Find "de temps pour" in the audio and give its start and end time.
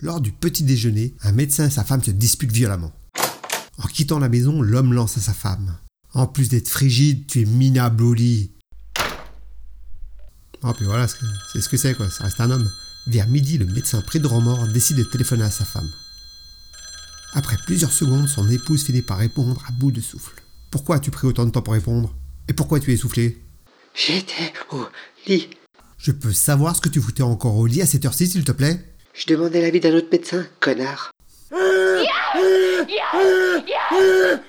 21.44-21.74